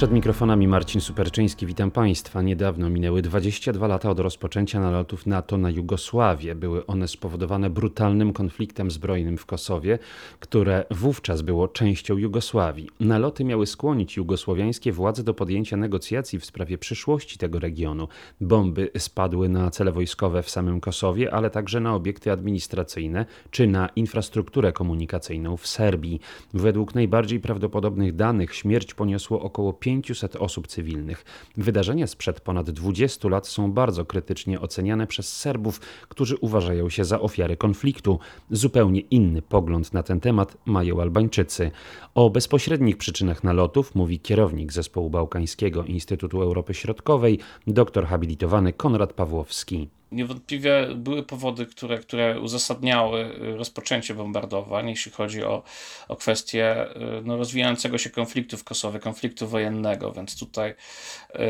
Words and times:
Przed 0.00 0.12
mikrofonami 0.12 0.68
Marcin 0.68 1.00
Superczyński, 1.00 1.66
witam 1.66 1.90
Państwa. 1.90 2.42
Niedawno 2.42 2.90
minęły 2.90 3.22
22 3.22 3.86
lata 3.86 4.10
od 4.10 4.20
rozpoczęcia 4.20 4.80
nalotów 4.80 5.26
NATO 5.26 5.58
na 5.58 5.70
Jugosławię. 5.70 6.54
Były 6.54 6.86
one 6.86 7.08
spowodowane 7.08 7.70
brutalnym 7.70 8.32
konfliktem 8.32 8.90
zbrojnym 8.90 9.38
w 9.38 9.46
Kosowie, 9.46 9.98
które 10.38 10.84
wówczas 10.90 11.42
było 11.42 11.68
częścią 11.68 12.16
Jugosławii. 12.16 12.88
Naloty 13.00 13.44
miały 13.44 13.66
skłonić 13.66 14.16
jugosłowiańskie 14.16 14.92
władze 14.92 15.22
do 15.22 15.34
podjęcia 15.34 15.76
negocjacji 15.76 16.38
w 16.38 16.44
sprawie 16.44 16.78
przyszłości 16.78 17.38
tego 17.38 17.58
regionu. 17.58 18.08
Bomby 18.40 18.90
spadły 18.98 19.48
na 19.48 19.70
cele 19.70 19.92
wojskowe 19.92 20.42
w 20.42 20.50
samym 20.50 20.80
Kosowie, 20.80 21.34
ale 21.34 21.50
także 21.50 21.80
na 21.80 21.94
obiekty 21.94 22.32
administracyjne 22.32 23.26
czy 23.50 23.66
na 23.66 23.88
infrastrukturę 23.96 24.72
komunikacyjną 24.72 25.56
w 25.56 25.66
Serbii. 25.66 26.20
Według 26.54 26.94
najbardziej 26.94 27.40
prawdopodobnych 27.40 28.16
danych 28.16 28.54
śmierć 28.54 28.94
poniosło 28.94 29.42
około 29.42 29.72
5 29.72 29.89
500 29.90 30.36
osób 30.36 30.66
cywilnych. 30.66 31.24
Wydarzenia 31.56 32.06
sprzed 32.06 32.40
ponad 32.40 32.70
20 32.70 33.28
lat 33.28 33.46
są 33.46 33.72
bardzo 33.72 34.04
krytycznie 34.04 34.60
oceniane 34.60 35.06
przez 35.06 35.36
Serbów, 35.36 35.80
którzy 36.08 36.36
uważają 36.36 36.88
się 36.88 37.04
za 37.04 37.20
ofiary 37.20 37.56
konfliktu. 37.56 38.18
Zupełnie 38.50 39.00
inny 39.00 39.42
pogląd 39.42 39.92
na 39.92 40.02
ten 40.02 40.20
temat 40.20 40.56
mają 40.64 41.00
Albańczycy. 41.00 41.70
O 42.14 42.30
bezpośrednich 42.30 42.96
przyczynach 42.96 43.44
nalotów 43.44 43.94
mówi 43.94 44.20
kierownik 44.20 44.72
Zespołu 44.72 45.10
Bałkańskiego 45.10 45.84
Instytutu 45.84 46.42
Europy 46.42 46.74
Środkowej, 46.74 47.38
doktor 47.66 48.06
habilitowany 48.06 48.72
Konrad 48.72 49.12
Pawłowski. 49.12 49.99
Niewątpliwie 50.12 50.86
były 50.94 51.22
powody, 51.22 51.66
które, 51.66 51.98
które 51.98 52.40
uzasadniały 52.40 53.34
rozpoczęcie 53.56 54.14
bombardowań, 54.14 54.88
jeśli 54.88 55.12
chodzi 55.12 55.44
o, 55.44 55.62
o 56.08 56.16
kwestię 56.16 56.86
y, 56.96 57.22
no, 57.24 57.36
rozwijającego 57.36 57.98
się 57.98 58.10
konfliktu 58.10 58.56
w 58.56 58.64
Kosowie, 58.64 58.98
konfliktu 58.98 59.48
wojennego, 59.48 60.12
więc 60.12 60.38
tutaj, 60.38 60.74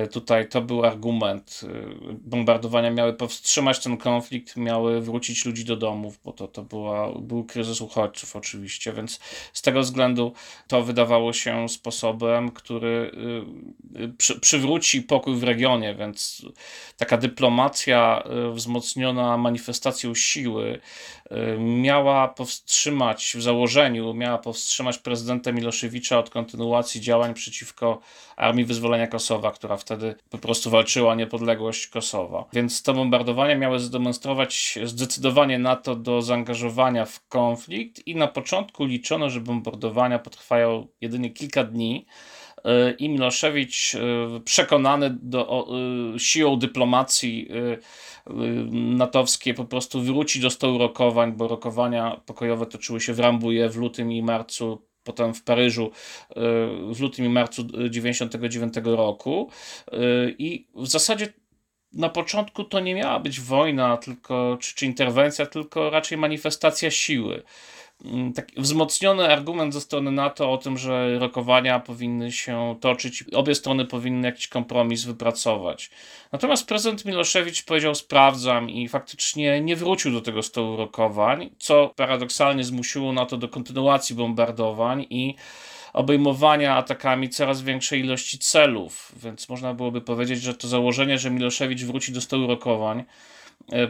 y, 0.05 0.09
tutaj 0.09 0.49
to 0.49 0.63
był 0.63 0.85
argument. 0.85 1.61
Y, 1.63 1.69
bombardowania 2.13 2.91
miały 2.91 3.13
powstrzymać 3.13 3.79
ten 3.79 3.97
konflikt, 3.97 4.57
miały 4.57 5.01
wrócić 5.01 5.45
ludzi 5.47 5.65
do 5.65 5.77
domów, 5.77 6.19
bo 6.25 6.33
to, 6.33 6.49
to 6.49 6.63
była, 6.63 7.13
był 7.21 7.45
kryzys 7.45 7.81
uchodźców 7.81 8.37
oczywiście, 8.37 8.93
więc 8.93 9.21
z 9.53 9.63
tego 9.63 9.81
względu 9.81 10.33
to 10.69 10.83
wydawało 10.83 11.33
się 11.33 11.69
sposobem, 11.69 12.51
który 12.51 13.11
przy, 14.19 14.41
przywróci 14.41 15.03
pokój 15.03 15.37
w 15.37 15.43
regionie, 15.43 15.95
więc 15.95 16.47
taka 16.97 17.17
dyplomacja 17.17 18.23
wzmocniona 18.53 19.37
manifestacją 19.37 20.15
siły, 20.15 20.81
y, 21.33 21.59
miała 21.59 22.29
powstrzymać 22.29 23.33
w 23.37 23.43
założeniu, 23.43 24.15
miała 24.15 24.39
powstrzymać 24.39 24.99
prezydenta 24.99 25.53
Miloszewicza 25.53 26.19
od 26.19 26.31
kontynuacji 26.31 27.01
działań 27.01 27.35
przeciwko 27.35 28.01
Armii 28.37 28.65
Wyzwolenia 28.65 29.07
Kosowa, 29.07 29.51
która 29.51 29.77
wtedy 29.77 30.15
po 30.31 30.39
prostu 30.39 30.71
walczyła 30.71 31.13
o 31.13 31.15
niepodległość 31.15 31.87
Kosowa. 31.87 32.45
Więc 32.53 32.83
te 32.83 32.95
bombardowania 32.95 33.55
miały 33.57 33.79
zademonstrować 33.79 34.79
zdecydowanie 34.85 35.59
NATO 35.59 35.97
do 35.97 36.23
zaangażowania 36.23 37.05
w 37.05 37.29
konflikt 37.29 38.07
i 38.07 38.17
na 38.17 38.29
początku 38.29 38.85
liczono, 38.85 39.31
że 39.31 39.41
bombardowania 39.41 40.19
potrwają 40.19 40.87
jedynie 41.01 41.31
kilka 41.31 41.65
dni 41.65 42.07
i 42.99 43.09
Miloszewicz 43.09 43.95
e, 43.95 43.99
przekonany 44.45 45.19
do, 45.23 45.67
e, 46.15 46.19
siłą 46.19 46.57
dyplomacji 46.57 47.49
e, 47.51 47.77
natowskiej 48.73 49.55
po 49.55 49.65
prostu 49.65 50.01
wróci 50.03 50.41
do 50.41 50.51
stołu 50.51 50.79
rokowań, 50.79 51.33
bo 51.33 51.49
rokowania 51.49 52.21
pokojowe 52.27 52.67
toczyły 52.67 53.01
się 53.01 53.15
w 53.15 53.19
Rambuje 53.21 53.69
w 53.69 53.77
lutym 53.77 54.13
i 54.13 54.23
marcu 54.23 54.83
potem 55.05 55.35
w 55.35 55.43
Paryżu 55.43 55.91
w 56.93 57.01
lutym 57.01 57.25
i 57.25 57.29
marcu 57.29 57.65
1999 57.65 58.75
roku. 58.85 59.51
I 60.39 60.67
w 60.75 60.87
zasadzie 60.87 61.33
na 61.93 62.09
początku 62.09 62.65
to 62.65 62.81
nie 62.81 62.95
miała 62.95 63.21
być 63.21 63.41
wojna 63.41 63.97
tylko, 63.97 64.57
czy, 64.61 64.75
czy 64.75 64.87
interwencja, 64.87 65.47
tylko 65.47 65.91
raczej 65.91 66.19
manifestacja 66.19 66.91
siły. 66.91 67.43
Mm, 68.05 68.33
wzmocniony 68.57 69.29
argument 69.33 69.75
ze 69.75 69.81
strony 69.81 70.11
NATO 70.11 70.53
o 70.53 70.59
tym, 70.59 70.79
że 70.79 71.19
rokowania 71.19 71.81
powinny 71.81 72.33
się 72.33 72.77
toczyć, 72.81 73.25
obie 73.35 73.55
strony 73.55 73.85
powinny 73.85 74.29
jakiś 74.29 74.49
kompromis 74.49 75.05
wypracować. 75.05 75.91
Natomiast 76.33 76.69
prezydent 76.69 77.05
Miloszewicz 77.05 77.65
powiedział: 77.65 77.95
Sprawdzam 77.95 78.71
i 78.71 78.89
faktycznie 78.89 79.61
nie 79.61 79.77
wrócił 79.77 80.13
do 80.13 80.21
tego 80.21 80.43
stołu 80.43 80.77
rokowań, 80.77 81.51
co 81.59 81.93
paradoksalnie 81.97 82.65
zmusiło 82.65 83.13
NATO 83.13 83.37
do 83.37 83.49
kontynuacji 83.49 84.17
bombardowań 84.17 85.07
i 85.11 85.35
obejmowania 85.93 86.77
atakami 86.77 87.29
coraz 87.29 87.63
większej 87.63 88.01
ilości 88.01 88.39
celów. 88.39 89.13
Więc 89.23 89.49
można 89.49 89.75
byłoby 89.75 90.01
powiedzieć, 90.01 90.43
że 90.43 90.55
to 90.55 90.69
założenie, 90.69 91.19
że 91.19 91.31
Miloszewicz 91.31 91.83
wróci 91.83 92.13
do 92.13 92.21
stołu 92.21 92.47
rokowań, 92.47 93.05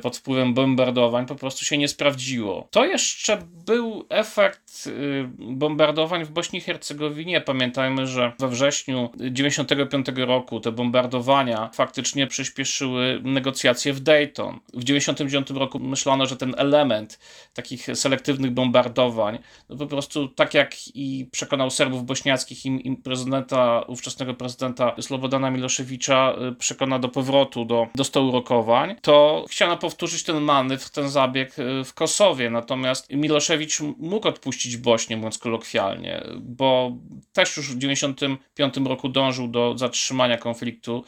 pod 0.03 0.17
wpływem 0.17 0.55
bombardowań 0.55 1.27
po 1.27 1.35
prostu 1.35 1.65
się 1.65 1.79
nie 1.79 1.89
sprawdziło. 1.89 2.69
To 2.71 2.85
jeszcze 2.85 3.39
był 3.67 4.07
efekt 4.09 4.87
y, 4.87 5.29
bombardowań 5.39 6.25
w 6.25 6.31
Bośni 6.31 6.59
i 6.59 6.63
Hercegowinie. 6.63 7.41
Pamiętajmy, 7.41 8.07
że 8.07 8.33
we 8.39 8.49
wrześniu 8.49 9.09
1995 9.09 10.19
roku 10.29 10.61
te 10.61 10.73
bombardowania 10.73 11.71
faktycznie 11.75 12.27
przyspieszyły 12.27 13.21
negocjacje 13.25 13.93
w 13.93 14.01
Dayton. 14.01 14.55
W 14.55 14.85
1999 14.85 15.51
roku 15.51 15.79
myślano, 15.79 16.27
że 16.27 16.37
ten 16.37 16.55
element 16.59 17.19
takich 17.55 17.87
selektywnych 17.95 18.51
bombardowań, 18.51 19.39
no 19.69 19.77
po 19.77 19.87
prostu 19.87 20.29
tak 20.29 20.55
jak 20.55 20.75
i 20.95 21.29
przekonał 21.33 21.71
Serbów 21.71 22.05
bośniackich 22.05 22.67
i, 22.67 22.97
prezydenta, 23.05 23.83
ówczesnego 23.89 24.35
prezydenta 24.35 24.95
Slobodana 25.01 25.51
Miloszewicza 25.51 26.35
y, 26.53 26.55
przekona 26.55 26.99
do 26.99 27.09
powrotu 27.09 27.65
do, 27.65 27.87
do 27.95 28.05
stołu 28.05 28.33
rokowań, 28.33 28.97
to 29.03 29.45
chciano 29.51 29.70
powtórzyć 29.77 30.25
ten 30.25 30.41
manewr, 30.41 30.91
ten 30.91 31.11
zabieg 31.11 31.59
y, 31.59 31.85
w 31.85 31.95
Kosowie. 31.95 32.51
Natomiast 32.51 33.13
Miloszewicz 33.13 33.81
mógł 33.81 34.29
odpuścić 34.29 34.77
Bośnię, 34.77 35.17
mówiąc 35.17 35.39
kolokwialnie, 35.39 36.25
bo 36.41 36.97
też 37.33 37.57
już 37.57 37.67
w 37.67 37.79
1995 37.79 38.89
roku 38.89 39.09
dążył 39.09 39.49
do 39.49 39.79
zatrzymania 39.79 40.39
konfliktu 40.39 41.05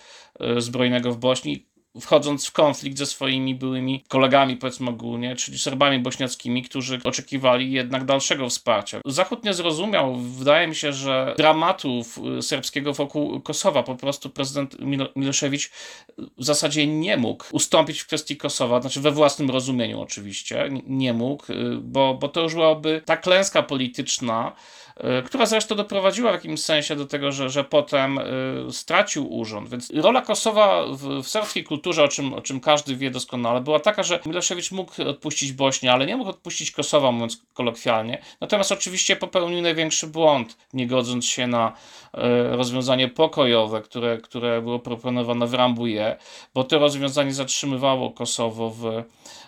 y, 0.56 0.60
zbrojnego 0.60 1.12
w 1.12 1.18
Bośni 1.18 1.71
wchodząc 2.00 2.46
w 2.46 2.52
konflikt 2.52 2.98
ze 2.98 3.06
swoimi 3.06 3.54
byłymi 3.54 4.04
kolegami, 4.08 4.56
powiedzmy 4.56 4.90
ogólnie, 4.90 5.36
czyli 5.36 5.58
Serbami 5.58 5.98
bośniackimi, 5.98 6.62
którzy 6.62 7.00
oczekiwali 7.04 7.72
jednak 7.72 8.04
dalszego 8.04 8.48
wsparcia. 8.48 9.00
Zachód 9.06 9.44
nie 9.44 9.54
zrozumiał, 9.54 10.16
wydaje 10.16 10.68
mi 10.68 10.74
się, 10.74 10.92
że 10.92 11.34
dramatów 11.38 12.18
y, 12.38 12.42
serbskiego 12.42 12.92
wokół 12.92 13.40
Kosowa. 13.40 13.82
Po 13.82 13.94
prostu 13.94 14.30
prezydent 14.30 14.80
Milo 14.80 15.08
Miloszewicz 15.16 15.70
w 16.18 16.44
zasadzie 16.44 16.86
nie 16.86 17.16
mógł 17.16 17.44
ustąpić 17.52 18.00
w 18.00 18.06
kwestii 18.06 18.36
Kosowa, 18.36 18.80
znaczy 18.80 19.00
we 19.00 19.10
własnym 19.10 19.50
rozumieniu 19.50 20.00
oczywiście, 20.00 20.68
nie 20.86 21.12
mógł, 21.12 21.52
y, 21.52 21.78
bo, 21.82 22.14
bo 22.14 22.28
to 22.28 22.40
już 22.40 22.54
byłaby 22.54 23.02
ta 23.04 23.16
klęska 23.16 23.62
polityczna, 23.62 24.52
która 25.24 25.46
zresztą 25.46 25.74
doprowadziła 25.74 26.30
w 26.30 26.34
jakimś 26.34 26.60
sensie 26.60 26.96
do 26.96 27.06
tego, 27.06 27.32
że, 27.32 27.50
że 27.50 27.64
potem 27.64 28.18
e, 28.18 28.22
stracił 28.70 29.34
urząd. 29.34 29.68
Więc 29.68 29.90
rola 29.90 30.22
Kosowa 30.22 30.86
w, 30.86 31.22
w 31.22 31.28
serbskiej 31.28 31.64
kulturze, 31.64 32.02
o 32.02 32.08
czym, 32.08 32.34
o 32.34 32.40
czym 32.40 32.60
każdy 32.60 32.96
wie 32.96 33.10
doskonale, 33.10 33.60
była 33.60 33.80
taka, 33.80 34.02
że 34.02 34.20
Miloszewicz 34.26 34.72
mógł 34.72 35.02
odpuścić 35.08 35.52
Bośnię, 35.52 35.92
ale 35.92 36.06
nie 36.06 36.16
mógł 36.16 36.30
odpuścić 36.30 36.70
Kosowa, 36.70 37.12
mówiąc 37.12 37.42
kolokwialnie. 37.54 38.22
Natomiast 38.40 38.72
oczywiście 38.72 39.16
popełnił 39.16 39.62
największy 39.62 40.06
błąd, 40.06 40.56
nie 40.72 40.86
godząc 40.86 41.26
się 41.26 41.46
na 41.46 41.72
e, 42.14 42.56
rozwiązanie 42.56 43.08
pokojowe, 43.08 43.82
które, 43.82 44.18
które 44.18 44.62
było 44.62 44.78
proponowane 44.78 45.46
w 45.46 45.54
Rambuje, 45.54 46.16
bo 46.54 46.64
to 46.64 46.78
rozwiązanie 46.78 47.34
zatrzymywało 47.34 48.10
Kosowo 48.10 48.70
w 48.70 49.02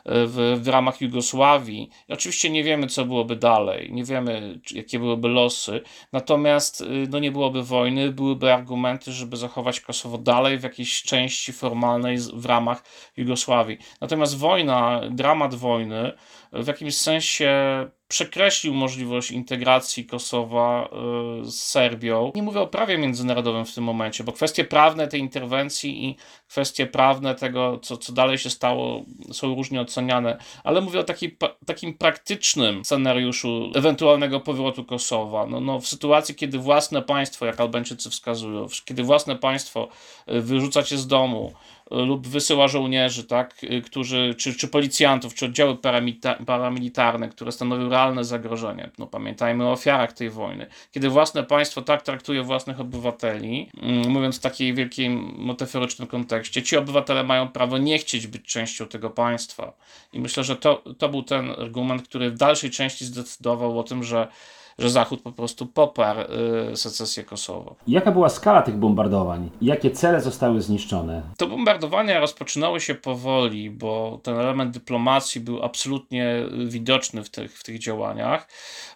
w, 0.07 0.61
w 0.63 0.69
ramach 0.69 1.01
Jugosławii. 1.01 1.91
I 2.09 2.13
oczywiście 2.13 2.51
nie 2.51 2.65
wiemy, 2.65 2.87
co 2.87 3.05
byłoby 3.05 3.37
dalej, 3.37 3.93
nie 3.93 4.05
wiemy, 4.05 4.59
jakie 4.71 4.99
byłyby 4.99 5.29
losy, 5.35 5.81
natomiast 6.13 6.81
y, 6.81 6.85
no, 7.11 7.19
nie 7.19 7.33
byłoby 7.33 7.63
wojny, 7.63 8.13
byłyby 8.13 8.53
argumenty, 8.53 9.13
żeby 9.13 9.37
zachować 9.37 9.81
Kosowo 9.81 10.19
dalej 10.19 10.59
w 10.59 10.63
jakiejś 10.63 11.03
części 11.03 11.53
formalnej 11.53 12.19
w 12.35 12.47
ramach 12.47 12.83
Jugosławii. 13.17 13.79
Natomiast 14.01 14.39
wojna, 14.39 15.01
dramat 15.11 15.55
wojny 15.55 16.13
w 16.55 16.67
jakimś 16.67 16.97
sensie 16.97 17.51
przekreślił 18.09 18.75
możliwość 18.75 19.31
integracji 19.31 20.07
Kosowa 20.07 20.89
y, 21.43 21.51
z 21.51 21.63
Serbią. 21.63 22.33
Nie 22.35 22.43
mówię 22.43 22.61
o 22.61 22.67
prawie 22.67 22.99
międzynarodowym 22.99 23.65
w 23.65 23.75
tym 23.75 23.85
momencie, 23.85 24.25
bo 24.25 24.33
kwestie 24.33 24.65
prawne 24.65 25.09
tej 25.09 25.21
interwencji 25.21 26.05
i 26.05 26.17
kwestie 26.49 26.87
prawne 26.87 27.35
tego, 27.35 27.79
co, 27.79 27.97
co 27.97 28.13
dalej 28.13 28.39
się 28.39 28.51
stało, 28.51 29.05
są 29.33 29.55
różnie 29.55 29.81
oceniane, 29.81 30.39
ale 30.65 30.81
mówię 30.81 31.01
o 31.01 31.05
taki, 31.05 31.37
takim 31.67 31.95
praktycznym 31.99 32.85
scenariuszu 32.85 33.71
ewentualnego 33.75 34.41
powrotu 34.41 34.85
Kosowa. 34.85 35.47
No, 35.47 35.61
no, 35.61 35.81
w 35.81 35.87
sytuacji, 35.87 36.35
kiedy 36.35 36.59
własne 36.59 37.03
państwo, 37.03 37.47
jak 37.47 37.61
Albańczycy 37.61 38.11
wskazują, 38.11 38.67
kiedy 38.85 39.03
własne 39.03 39.37
państwo 39.37 39.89
y, 40.29 40.41
wyrzuca 40.41 40.83
cię 40.83 40.99
z 40.99 41.07
domu, 41.07 41.53
lub 41.91 42.27
wysyła 42.27 42.69
żołnierzy, 42.69 43.25
tak, 43.25 43.61
którzy, 43.85 44.35
czy, 44.39 44.55
czy 44.55 44.69
policjantów, 44.69 45.35
czy 45.35 45.47
oddziały 45.47 45.77
paramilitarne, 46.47 47.29
które 47.29 47.53
stanowią 47.53 47.89
realne 47.89 48.25
zagrożenie. 48.25 48.91
No, 48.99 49.07
pamiętajmy 49.07 49.65
o 49.65 49.73
ofiarach 49.73 50.13
tej 50.13 50.31
wojny. 50.31 50.67
Kiedy 50.93 51.09
własne 51.09 51.45
państwo 51.45 51.83
tak 51.83 52.03
traktuje 52.03 52.43
własnych 52.43 52.81
obywateli, 52.81 53.71
mm, 53.83 54.09
mówiąc 54.09 54.39
w 54.39 54.41
takiej 54.41 54.75
wielkiej 54.75 55.11
metaforycznym 55.39 56.09
kontekście, 56.09 56.63
ci 56.63 56.77
obywatele 56.77 57.25
mają 57.25 57.49
prawo 57.49 57.79
nie 57.79 57.99
chcieć 57.99 58.27
być 58.27 58.43
częścią 58.43 58.87
tego 58.87 59.11
państwa. 59.11 59.73
I 60.13 60.21
myślę, 60.21 60.45
że 60.45 60.57
to, 60.57 60.83
to 60.99 61.09
był 61.09 61.23
ten 61.23 61.51
argument, 61.51 62.09
który 62.09 62.31
w 62.31 62.39
dalszej 62.39 62.71
części 62.71 63.05
zdecydował 63.05 63.79
o 63.79 63.83
tym, 63.83 64.05
że 64.05 64.29
że 64.79 64.91
Zachód 64.91 65.23
po 65.23 65.33
prostu 65.33 65.67
poparł 65.67 66.21
y, 66.73 66.77
secesję 66.77 67.25
Kosowo. 67.25 67.77
Jaka 67.87 68.13
była 68.13 68.29
skala 68.29 68.63
tych 68.63 68.77
bombardowań? 68.77 69.51
Jakie 69.63 69.91
cele 69.91 70.21
zostały 70.21 70.63
zniszczone? 70.63 71.23
To 71.39 71.47
bombardowania 71.47 72.21
rozpoczynały 72.21 72.81
się 72.81 72.95
powoli, 72.95 73.71
bo 73.71 74.21
ten 74.23 74.39
element 74.39 74.71
dyplomacji 74.71 75.41
był 75.41 75.63
absolutnie 75.63 76.47
widoczny 76.67 77.25
w 77.25 77.31
tych, 77.31 77.59
w 77.59 77.65
tych 77.65 77.79
działaniach, 77.79 78.49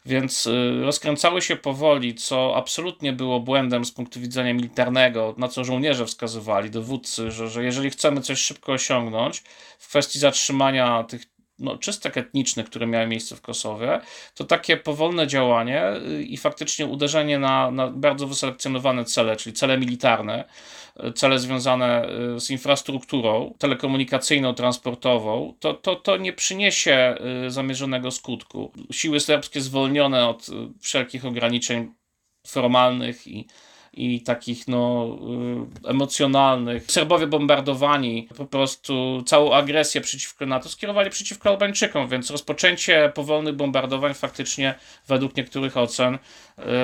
więc 0.06 0.46
y, 0.46 0.80
rozkręcały 0.82 1.42
się 1.42 1.56
powoli, 1.56 2.14
co 2.14 2.56
absolutnie 2.56 3.12
było 3.12 3.40
błędem 3.40 3.84
z 3.84 3.92
punktu 3.92 4.20
widzenia 4.20 4.54
militarnego, 4.54 5.34
na 5.38 5.48
co 5.48 5.64
żołnierze 5.64 6.06
wskazywali, 6.06 6.70
dowódcy, 6.70 7.30
że, 7.30 7.48
że 7.48 7.64
jeżeli 7.64 7.90
chcemy 7.90 8.20
coś 8.20 8.38
szybko 8.38 8.72
osiągnąć 8.72 9.42
w 9.78 9.88
kwestii 9.88 10.18
zatrzymania 10.18 11.04
tych 11.04 11.37
no, 11.58 11.78
czystek 11.78 12.16
etnicznych, 12.16 12.66
które 12.66 12.86
miały 12.86 13.06
miejsce 13.06 13.36
w 13.36 13.40
Kosowie, 13.40 14.00
to 14.34 14.44
takie 14.44 14.76
powolne 14.76 15.26
działanie 15.26 15.92
y, 15.96 16.22
i 16.22 16.36
faktycznie 16.36 16.86
uderzenie 16.86 17.38
na, 17.38 17.70
na 17.70 17.88
bardzo 17.88 18.26
wyselekcjonowane 18.26 19.04
cele, 19.04 19.36
czyli 19.36 19.52
cele 19.56 19.78
militarne, 19.78 20.44
y, 21.04 21.12
cele 21.12 21.38
związane 21.38 22.08
y, 22.36 22.40
z 22.40 22.50
infrastrukturą 22.50 23.54
telekomunikacyjną, 23.58 24.54
transportową, 24.54 25.54
to, 25.60 25.74
to, 25.74 25.96
to 25.96 26.16
nie 26.16 26.32
przyniesie 26.32 27.16
zamierzonego 27.48 28.10
skutku. 28.10 28.72
Siły 28.92 29.20
serbskie 29.20 29.60
zwolnione 29.60 30.28
od 30.28 30.46
wszelkich 30.80 31.24
ograniczeń 31.24 31.94
formalnych 32.46 33.26
i 33.26 33.46
i 33.92 34.20
takich 34.20 34.68
no, 34.68 35.16
y, 35.84 35.88
emocjonalnych. 35.88 36.92
Serbowie 36.92 37.26
bombardowani 37.26 38.28
po 38.36 38.46
prostu 38.46 39.22
całą 39.26 39.52
agresję 39.52 40.00
przeciwko 40.00 40.46
NATO 40.46 40.68
skierowali 40.68 41.10
przeciwko 41.10 41.48
Albańczykom, 41.48 42.08
więc 42.08 42.30
rozpoczęcie 42.30 43.12
powolnych 43.14 43.56
bombardowań 43.56 44.14
faktycznie 44.14 44.74
według 45.08 45.36
niektórych 45.36 45.76
ocen 45.76 46.18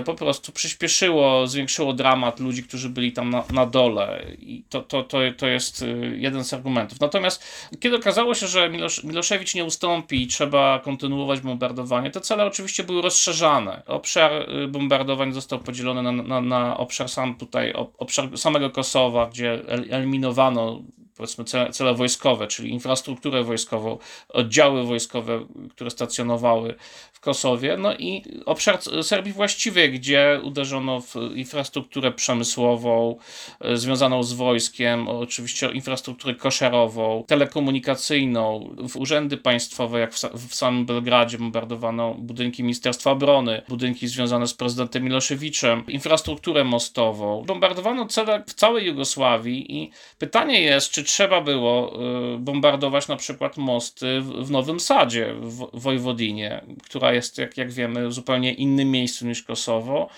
po 0.05 0.15
prostu 0.15 0.53
przyspieszyło, 0.53 1.47
zwiększyło 1.47 1.93
dramat 1.93 2.41
ludzi, 2.41 2.63
którzy 2.63 2.89
byli 2.89 3.13
tam 3.13 3.31
na, 3.31 3.45
na 3.53 3.67
dole 3.67 4.27
i 4.39 4.65
to, 4.69 4.83
to, 4.83 5.03
to, 5.03 5.19
to 5.37 5.47
jest 5.47 5.83
y, 5.83 6.17
jeden 6.19 6.45
z 6.45 6.55
argumentów. 6.55 7.01
Natomiast 7.01 7.45
kiedy 7.81 7.97
okazało 7.97 8.35
się, 8.35 8.47
że 8.47 8.71
Milosz, 8.71 9.05
Miloszewicz 9.05 9.55
nie 9.55 9.65
ustąpi 9.65 10.23
i 10.23 10.27
trzeba 10.27 10.79
kontynuować 10.79 11.41
bombardowanie, 11.41 12.11
te 12.11 12.21
cele 12.21 12.45
oczywiście 12.45 12.85
były 12.85 13.03
rozszerzane. 13.03 13.83
Obszar 13.87 14.33
bombardowań 14.69 15.33
został 15.33 15.59
podzielony 15.59 16.03
na, 16.03 16.13
na, 16.13 16.41
na 16.41 16.77
obszar 16.77 17.09
sam 17.09 17.35
tutaj, 17.35 17.73
obszar 17.99 18.39
samego 18.39 18.71
Kosowa, 18.71 19.27
gdzie 19.27 19.63
eliminowano 19.91 20.83
powiedzmy 21.17 21.45
cele, 21.73 21.95
wojskowe, 21.95 22.47
czyli 22.47 22.71
infrastrukturę 22.71 23.45
wojskową, 23.45 23.99
oddziały 24.29 24.85
wojskowe, 24.85 25.47
które 25.71 25.91
stacjonowały 25.91 26.75
w 27.13 27.21
Kosowie, 27.21 27.77
no 27.77 27.95
i 27.95 28.23
obszar 28.47 28.79
Serbii 29.03 29.33
właściwej, 29.33 29.93
gdzie 29.93 30.41
uderzono 30.43 31.01
w 31.01 31.15
infrastrukturę 31.35 32.13
przemysłową 32.13 33.17
e, 33.61 33.77
związaną 33.77 34.23
z 34.23 34.33
wojskiem, 34.33 35.09
oczywiście 35.09 35.71
infrastrukturę 35.71 36.35
koszerową, 36.35 37.25
telekomunikacyjną, 37.27 38.75
w 38.89 38.97
urzędy 38.97 39.37
państwowe, 39.37 40.01
jak 40.01 40.15
w, 40.15 40.21
w 40.49 40.55
samym 40.55 40.87
Belgradzie 40.87 41.39
bombardowano 41.39 42.15
budynki 42.15 42.63
Ministerstwa 42.63 43.11
Obrony, 43.11 43.63
budynki 43.69 44.09
związane 44.09 44.47
z 44.47 44.55
prezydentem 44.55 45.05
Miloszewiczem, 45.05 45.85
infrastrukturę 45.89 46.65
mostową. 46.65 47.45
Bombardowano 47.47 48.07
cele 48.07 48.45
w 48.47 48.55
całej 48.55 48.87
Jugosławii 48.87 49.77
i 49.77 49.91
pytanie 50.19 50.61
jest, 50.61 50.91
czy 50.91 51.04
trzeba 51.05 51.41
było 51.41 52.01
y, 52.35 52.39
bombardować 52.39 53.09
na 53.09 53.17
przykład 53.17 53.57
mosty 53.57 54.21
w 54.21 54.51
Nowym 54.51 54.81
Sadzie, 54.81 55.35
w 55.41 55.81
Wojwodinie, 55.81 56.65
która 56.83 57.13
jest, 57.13 57.39
jak, 57.39 57.57
jak 57.57 57.73
wiemy, 57.73 58.13
zupełnie 58.13 58.53
innym 58.53 58.91
miejscu 58.91 59.27
niż 59.27 59.43
Kosowo. 59.43 60.09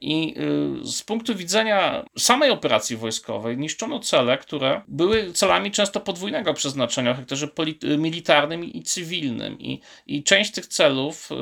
I 0.00 0.34
y, 0.82 0.86
z 0.86 1.02
punktu 1.02 1.34
widzenia 1.34 2.04
samej 2.18 2.50
operacji 2.50 2.96
wojskowej 2.96 3.58
niszczono 3.58 4.00
cele, 4.00 4.38
które 4.38 4.82
były 4.88 5.32
celami 5.32 5.70
często 5.70 6.00
podwójnego 6.00 6.54
przeznaczenia 6.54 7.10
o 7.10 7.14
charakterze 7.14 7.48
militarnym 7.98 8.64
i 8.64 8.82
cywilnym. 8.82 9.60
I, 9.60 9.80
I 10.06 10.22
część 10.22 10.52
tych 10.52 10.66
celów 10.66 11.28
y, 11.32 11.34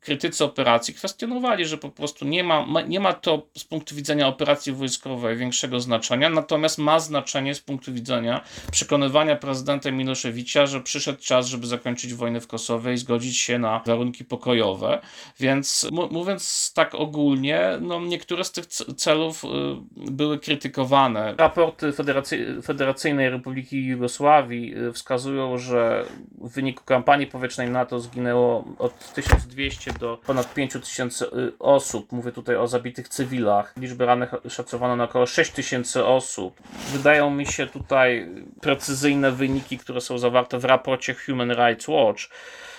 krytycy 0.00 0.44
operacji 0.44 0.94
kwestionowali, 0.94 1.66
że 1.66 1.78
po 1.78 1.90
prostu 1.90 2.24
nie 2.24 2.44
ma, 2.44 2.66
nie 2.88 3.00
ma 3.00 3.12
to 3.12 3.46
z 3.58 3.64
punktu 3.64 3.94
widzenia 3.94 4.28
operacji 4.28 4.72
wojskowej 4.72 5.36
większego 5.36 5.80
znaczenia, 5.80 6.30
natomiast 6.30 6.78
ma 6.78 7.00
znaczenie 7.00 7.54
z 7.54 7.60
punktu 7.60 7.92
widzenia 7.92 8.40
przekonywania 8.72 9.36
prezydenta 9.36 9.90
Miloszewicza, 9.90 10.66
że 10.66 10.80
przyszedł 10.80 11.22
czas, 11.22 11.46
żeby 11.46 11.66
zakończyć 11.66 12.14
wojnę 12.14 12.40
w 12.40 12.46
Kosowie 12.46 12.92
i 12.92 12.98
zgodzić 12.98 13.38
się 13.38 13.58
na 13.58 13.82
warunki 13.86 14.24
pokojowe. 14.24 15.00
Więc 15.40 15.88
mówiąc 16.10 16.72
tak 16.74 16.94
ogólnie, 16.94 17.60
no 17.80 18.00
niektóre 18.04 18.44
z 18.44 18.52
tych 18.52 18.66
celów 18.96 19.44
y, 19.44 19.48
były 19.96 20.38
krytykowane. 20.38 21.34
Raporty 21.38 21.92
Federacy 21.92 22.62
Federacyjnej 22.62 23.30
Republiki 23.30 23.86
Jugosławii 23.86 24.78
y, 24.78 24.92
wskazują, 24.92 25.58
że 25.58 26.04
w 26.38 26.54
wyniku 26.54 26.84
kampanii 26.84 27.26
powietrznej 27.26 27.70
NATO 27.70 28.00
zginęło 28.00 28.64
od 28.78 29.12
1200 29.12 29.92
do 29.92 30.18
ponad 30.26 30.54
5000 30.54 31.26
y, 31.26 31.52
osób. 31.58 32.12
Mówię 32.12 32.32
tutaj 32.32 32.56
o 32.56 32.66
zabitych 32.66 33.08
cywilach. 33.08 33.74
Liczby 33.76 34.06
rannych 34.06 34.30
szacowano 34.48 34.96
na 34.96 35.04
około 35.04 35.26
6000 35.26 36.06
osób. 36.06 36.60
Wydają 36.92 37.30
mi 37.30 37.46
się 37.46 37.66
tutaj 37.66 38.28
precyzyjne 38.60 39.32
wyniki, 39.32 39.78
które 39.78 40.00
są 40.00 40.18
zawarte 40.18 40.58
w 40.58 40.64
raporcie 40.64 41.14
Human 41.14 41.50
Rights 41.50 41.88
Watch. 41.88 42.22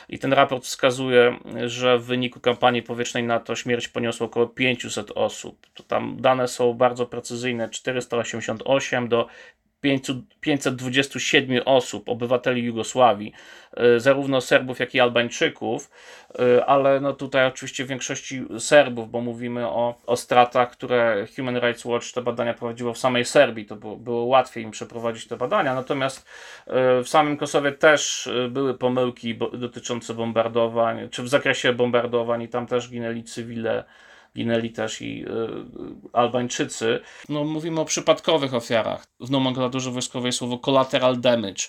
I 0.09 0.19
ten 0.19 0.33
raport 0.33 0.63
wskazuje, 0.63 1.39
że 1.65 1.99
w 1.99 2.05
wyniku 2.05 2.39
kampanii 2.39 2.83
powietrznej 2.83 3.23
NATO 3.23 3.55
śmierć 3.55 3.87
poniosło 3.87 4.25
około 4.27 4.47
500 4.47 5.11
osób. 5.15 5.67
To 5.73 5.83
tam 5.83 6.17
dane 6.21 6.47
są 6.47 6.73
bardzo 6.73 7.05
precyzyjne: 7.05 7.69
488 7.69 9.07
do 9.07 9.27
527 10.39 11.61
osób, 11.65 12.09
obywateli 12.09 12.63
Jugosławii, 12.63 13.33
y, 13.95 13.99
zarówno 13.99 14.41
Serbów, 14.41 14.79
jak 14.79 14.95
i 14.95 14.99
Albańczyków, 14.99 15.91
y, 16.39 16.65
ale 16.65 16.99
no 16.99 17.13
tutaj 17.13 17.47
oczywiście 17.47 17.85
w 17.85 17.87
większości 17.87 18.45
Serbów, 18.59 19.11
bo 19.11 19.21
mówimy 19.21 19.67
o, 19.67 20.01
o 20.05 20.17
stratach, 20.17 20.71
które 20.71 21.27
Human 21.35 21.57
Rights 21.57 21.85
Watch 21.85 22.11
te 22.11 22.21
badania 22.21 22.53
prowadziło 22.53 22.93
w 22.93 22.97
samej 22.97 23.25
Serbii, 23.25 23.65
to 23.65 23.75
było, 23.75 23.97
było 23.97 24.25
łatwiej 24.25 24.63
im 24.63 24.71
przeprowadzić 24.71 25.27
te 25.27 25.37
badania, 25.37 25.75
natomiast 25.75 26.19
y, 26.19 27.03
w 27.03 27.09
samym 27.09 27.37
Kosowie 27.37 27.71
też 27.71 28.29
były 28.49 28.77
pomyłki 28.77 29.37
dotyczące 29.53 30.13
bombardowań, 30.13 31.09
czy 31.09 31.23
w 31.23 31.29
zakresie 31.29 31.73
bombardowań 31.73 32.41
i 32.41 32.47
tam 32.47 32.67
też 32.67 32.89
ginęli 32.89 33.23
cywile 33.23 33.83
ginęli 34.35 34.69
też 34.69 35.01
i 35.01 35.25
y, 35.25 35.27
Albańczycy. 36.13 36.99
No, 37.29 37.43
mówimy 37.43 37.81
o 37.81 37.85
przypadkowych 37.85 38.53
ofiarach. 38.53 39.07
W 39.19 39.31
nomenklaturze 39.31 39.91
wojskowej 39.91 40.31
słowo 40.31 40.57
collateral 40.57 41.19
damage. 41.19 41.63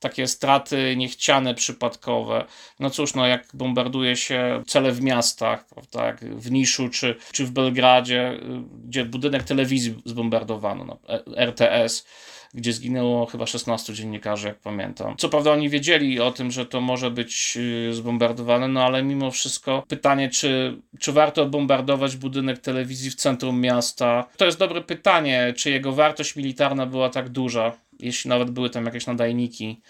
Takie 0.00 0.26
straty 0.26 0.96
niechciane, 0.96 1.54
przypadkowe. 1.54 2.44
No 2.80 2.90
cóż, 2.90 3.14
no 3.14 3.26
jak 3.26 3.48
bombarduje 3.54 4.16
się 4.16 4.62
cele 4.66 4.92
w 4.92 5.02
miastach, 5.02 5.66
prawda, 5.66 6.06
jak 6.06 6.20
w 6.20 6.50
Niszu 6.50 6.88
czy, 6.88 7.16
czy 7.32 7.44
w 7.44 7.50
Belgradzie, 7.50 8.32
y, 8.32 8.38
gdzie 8.84 9.04
budynek 9.04 9.42
telewizji 9.42 10.02
zbombardowano, 10.04 10.84
no, 10.84 10.98
RTS 11.36 12.06
gdzie 12.54 12.72
zginęło 12.72 13.26
chyba 13.26 13.46
16 13.46 13.94
dziennikarzy, 13.94 14.48
jak 14.48 14.58
pamiętam. 14.58 15.14
Co 15.18 15.28
prawda 15.28 15.52
oni 15.52 15.68
wiedzieli 15.68 16.20
o 16.20 16.30
tym, 16.30 16.50
że 16.50 16.66
to 16.66 16.80
może 16.80 17.10
być 17.10 17.58
y, 17.90 17.94
zbombardowane, 17.94 18.68
no 18.68 18.84
ale 18.84 19.02
mimo 19.02 19.30
wszystko 19.30 19.84
pytanie, 19.88 20.28
czy, 20.28 20.80
czy 20.98 21.12
warto 21.12 21.46
bombardować 21.46 22.16
budynek 22.16 22.58
telewizji 22.58 23.10
w 23.10 23.14
centrum 23.14 23.60
miasta? 23.60 24.26
To 24.36 24.44
jest 24.44 24.58
dobre 24.58 24.80
pytanie, 24.80 25.54
czy 25.56 25.70
jego 25.70 25.92
wartość 25.92 26.36
militarna 26.36 26.86
była 26.86 27.08
tak 27.10 27.28
duża, 27.28 27.72
jeśli 28.00 28.28
nawet 28.28 28.50
były 28.50 28.70
tam 28.70 28.86
jakieś 28.86 29.06
nadajniki, 29.06 29.80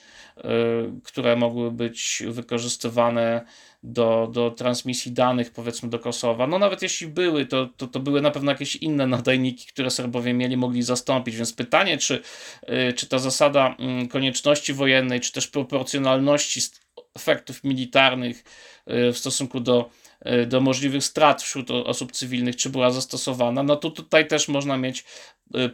które 1.04 1.36
mogły 1.36 1.70
być 1.70 2.22
wykorzystywane 2.28 3.44
do, 3.82 4.28
do 4.32 4.50
transmisji 4.50 5.12
danych, 5.12 5.52
powiedzmy, 5.52 5.88
do 5.88 5.98
Kosowa. 5.98 6.46
No 6.46 6.58
nawet 6.58 6.82
jeśli 6.82 7.06
były, 7.06 7.46
to, 7.46 7.66
to, 7.76 7.86
to 7.86 8.00
były 8.00 8.20
na 8.20 8.30
pewno 8.30 8.52
jakieś 8.52 8.76
inne 8.76 9.06
nadajniki, 9.06 9.66
które 9.66 9.90
Serbowie 9.90 10.34
mieli, 10.34 10.56
mogli 10.56 10.82
zastąpić. 10.82 11.36
Więc 11.36 11.52
pytanie, 11.52 11.98
czy, 11.98 12.22
y, 12.88 12.92
czy 12.92 13.06
ta 13.06 13.18
zasada 13.18 13.76
mm, 13.78 14.08
konieczności 14.08 14.72
wojennej, 14.74 15.20
czy 15.20 15.32
też 15.32 15.48
proporcjonalności 15.48 16.60
efektów 17.14 17.64
militarnych 17.64 18.44
y, 18.90 19.12
w 19.12 19.18
stosunku 19.18 19.60
do 19.60 19.90
y, 20.26 20.46
do 20.46 20.60
możliwych 20.60 21.04
strat 21.04 21.42
wśród 21.42 21.70
osób 21.70 22.12
cywilnych, 22.12 22.56
czy 22.56 22.70
była 22.70 22.90
zastosowana, 22.90 23.62
no 23.62 23.76
to 23.76 23.90
tutaj 23.90 24.26
też 24.26 24.48
można 24.48 24.76
mieć 24.76 25.00
y, 25.00 25.04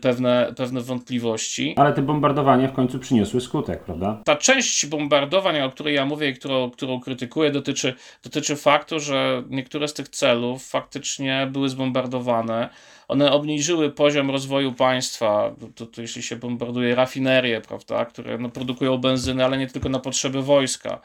pewne, 0.01 0.53
pewne 0.57 0.81
wątpliwości. 0.81 1.75
Ale 1.77 1.93
te 1.93 2.03
bombardowania 2.03 2.69
w 2.69 2.73
końcu 2.73 2.99
przyniosły 2.99 3.41
skutek, 3.41 3.85
prawda? 3.85 4.23
Ta 4.25 4.37
część 4.37 4.87
bombardowań, 4.87 5.61
o 5.61 5.71
której 5.71 5.95
ja 5.95 6.07
mówię 6.07 6.29
i 6.29 6.35
którą, 6.35 6.71
którą 6.71 7.01
krytykuję, 7.01 7.51
dotyczy, 7.51 7.95
dotyczy 8.23 8.57
faktu, 8.57 9.01
że 9.01 9.43
niektóre 9.51 9.89
z 9.89 9.95
tych 9.95 10.09
celów 10.09 10.69
faktycznie 10.69 11.49
były 11.53 11.69
zbombardowane 11.69 12.69
one 13.09 13.33
obniżyły 13.33 13.91
poziom 13.91 14.31
rozwoju 14.31 14.73
państwa. 14.73 15.55
To, 15.75 15.87
to 15.87 16.03
jeśli 16.03 16.23
się 16.23 16.37
bombarduje 16.37 16.95
rafinerie, 16.95 17.61
prawda, 17.61 18.05
które 18.05 18.39
no, 18.39 18.49
produkują 18.49 18.99
benzynę, 18.99 19.45
ale 19.45 19.59
nie 19.59 19.67
tylko 19.67 19.89
na 19.89 19.99
potrzeby 19.99 20.43
wojska. 20.43 21.01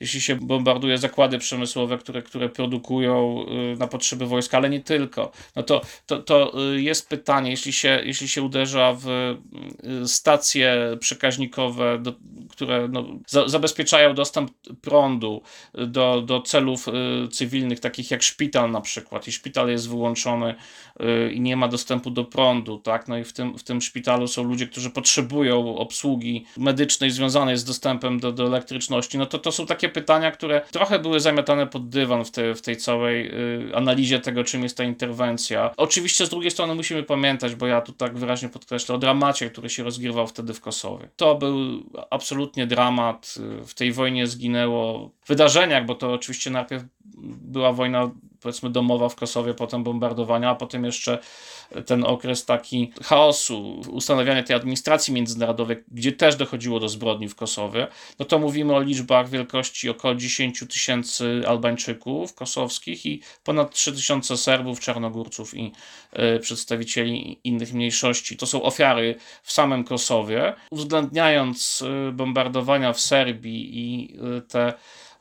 Jeśli 0.00 0.20
się 0.20 0.36
bombarduje 0.36 0.98
zakłady 0.98 1.38
przemysłowe, 1.38 1.98
które, 1.98 2.22
które 2.22 2.48
produkują 2.48 3.44
y, 3.74 3.76
na 3.76 3.86
potrzeby 3.86 4.26
wojska, 4.26 4.56
ale 4.56 4.70
nie 4.70 4.80
tylko, 4.80 5.32
no 5.56 5.62
to, 5.62 5.80
to, 6.06 6.18
to 6.18 6.52
y, 6.74 6.82
jest 6.82 7.08
pytanie, 7.08 7.50
jeśli 7.50 7.72
się, 7.72 8.00
jeśli 8.12 8.28
się 8.28 8.42
uderza 8.42 8.96
w 8.98 9.08
y, 10.02 10.08
stacje 10.08 10.96
przekaźnikowe, 11.00 11.98
do, 11.98 12.14
które 12.50 12.88
no, 12.88 13.04
za, 13.26 13.48
zabezpieczają 13.48 14.14
dostęp 14.14 14.50
prądu 14.80 15.42
do, 15.74 16.22
do 16.22 16.40
celów 16.40 16.86
cywilnych, 17.32 17.80
takich 17.80 18.10
jak 18.10 18.22
szpital 18.22 18.70
na 18.70 18.80
przykład, 18.80 19.28
i 19.28 19.32
szpital 19.32 19.68
jest 19.68 19.88
wyłączony 19.88 20.54
i 21.32 21.40
nie 21.40 21.56
ma 21.56 21.68
dostępu 21.68 22.10
do 22.10 22.24
prądu, 22.24 22.78
tak? 22.78 23.08
No 23.08 23.18
i 23.18 23.24
w 23.24 23.32
tym, 23.32 23.58
w 23.58 23.62
tym 23.62 23.80
szpitalu 23.80 24.28
są 24.28 24.42
ludzie, 24.42 24.66
którzy 24.66 24.90
potrzebują 24.90 25.76
obsługi 25.76 26.44
medycznej 26.56 27.10
związanej 27.10 27.56
z 27.56 27.64
dostępem 27.64 28.20
do, 28.20 28.32
do 28.32 28.46
elektryczności. 28.46 29.18
No 29.18 29.26
to 29.26 29.38
to 29.38 29.52
są 29.52 29.66
takie 29.66 29.88
pytania, 29.88 30.30
które 30.30 30.60
trochę 30.70 30.98
były 30.98 31.20
zamiatane 31.20 31.66
pod 31.66 31.88
dywan 31.88 32.24
w, 32.24 32.30
te, 32.30 32.54
w 32.54 32.62
tej 32.62 32.76
całej 32.76 33.30
y, 33.70 33.76
analizie 33.76 34.20
tego, 34.20 34.44
czym 34.44 34.62
jest 34.62 34.76
ta 34.76 34.84
interwencja. 34.84 35.70
Oczywiście 35.76 36.26
z 36.26 36.28
drugiej 36.28 36.50
strony 36.50 36.74
musimy 36.74 37.02
pamiętać, 37.02 37.54
bo 37.54 37.66
ja 37.66 37.80
tu 37.80 37.92
tak 38.02 38.18
wyraźnie 38.18 38.48
podkreślę, 38.48 38.94
o 38.94 38.98
dramacie, 38.98 39.50
który 39.50 39.70
się 39.70 39.82
rozgrywał 39.82 40.26
wtedy 40.26 40.54
w 40.54 40.60
Kosowie. 40.60 41.08
To 41.16 41.34
był 41.34 41.82
absolutnie 42.10 42.66
dramat. 42.66 43.34
W 43.66 43.74
tej 43.74 43.92
wojnie 43.92 44.26
zginęło 44.26 45.10
w 45.20 45.28
wydarzeniach, 45.28 45.86
bo 45.86 45.94
to 45.94 46.12
oczywiście 46.12 46.50
najpierw 46.50 46.84
była 47.42 47.72
wojna 47.72 48.10
powiedzmy 48.42 48.70
domowa 48.70 49.08
w 49.08 49.14
Kosowie, 49.14 49.54
potem 49.54 49.84
bombardowania, 49.84 50.50
a 50.50 50.54
potem 50.54 50.84
jeszcze 50.84 51.18
ten 51.86 52.04
okres 52.04 52.44
taki 52.44 52.92
chaosu, 53.04 53.80
ustanawiania 53.90 54.42
tej 54.42 54.56
administracji 54.56 55.14
międzynarodowej, 55.14 55.84
gdzie 55.90 56.12
też 56.12 56.36
dochodziło 56.36 56.80
do 56.80 56.88
zbrodni 56.88 57.28
w 57.28 57.34
Kosowie, 57.34 57.88
no 58.18 58.24
to 58.24 58.38
mówimy 58.38 58.74
o 58.74 58.80
liczbach 58.80 59.28
wielkości 59.28 59.88
około 59.88 60.14
10 60.14 60.64
tysięcy 60.70 61.42
Albańczyków 61.46 62.34
kosowskich 62.34 63.06
i 63.06 63.20
ponad 63.44 63.74
3 63.74 63.92
tysiące 63.92 64.36
Serbów, 64.36 64.80
Czarnogórców 64.80 65.54
i 65.54 65.72
y, 66.36 66.40
przedstawicieli 66.40 67.40
innych 67.44 67.72
mniejszości. 67.72 68.36
To 68.36 68.46
są 68.46 68.62
ofiary 68.62 69.14
w 69.42 69.52
samym 69.52 69.84
Kosowie. 69.84 70.54
Uwzględniając 70.70 71.82
y, 72.08 72.12
bombardowania 72.12 72.92
w 72.92 73.00
Serbii 73.00 73.78
i 73.78 74.16
y, 74.38 74.42
te 74.42 74.72